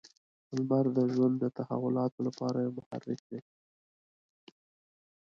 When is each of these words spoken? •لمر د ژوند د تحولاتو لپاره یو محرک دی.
•لمر 0.55 0.85
د 0.97 0.99
ژوند 1.13 1.35
د 1.39 1.45
تحولاتو 1.57 2.19
لپاره 2.27 2.57
یو 2.65 2.71
محرک 2.77 3.19
دی. 3.29 3.39